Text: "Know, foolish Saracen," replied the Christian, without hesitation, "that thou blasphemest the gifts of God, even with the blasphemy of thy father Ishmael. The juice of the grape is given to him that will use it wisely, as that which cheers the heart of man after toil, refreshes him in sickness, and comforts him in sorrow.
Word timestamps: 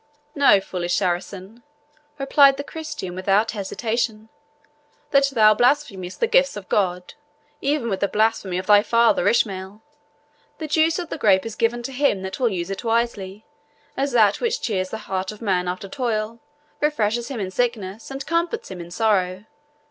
"Know, 0.33 0.59
foolish 0.59 0.95
Saracen," 0.95 1.61
replied 2.17 2.57
the 2.57 2.63
Christian, 2.63 3.13
without 3.13 3.51
hesitation, 3.51 4.29
"that 5.11 5.29
thou 5.29 5.53
blasphemest 5.53 6.19
the 6.19 6.25
gifts 6.25 6.57
of 6.57 6.67
God, 6.67 7.13
even 7.61 7.87
with 7.87 7.99
the 7.99 8.07
blasphemy 8.07 8.57
of 8.57 8.65
thy 8.65 8.81
father 8.81 9.27
Ishmael. 9.27 9.83
The 10.57 10.67
juice 10.67 10.97
of 10.97 11.09
the 11.09 11.19
grape 11.19 11.45
is 11.45 11.53
given 11.55 11.83
to 11.83 11.91
him 11.91 12.23
that 12.23 12.39
will 12.39 12.49
use 12.49 12.71
it 12.71 12.83
wisely, 12.83 13.45
as 13.95 14.11
that 14.13 14.41
which 14.41 14.59
cheers 14.63 14.89
the 14.89 14.97
heart 15.05 15.31
of 15.31 15.39
man 15.39 15.67
after 15.67 15.87
toil, 15.87 16.39
refreshes 16.79 17.27
him 17.27 17.39
in 17.39 17.51
sickness, 17.51 18.09
and 18.09 18.25
comforts 18.25 18.71
him 18.71 18.81
in 18.81 18.89
sorrow. 18.89 19.45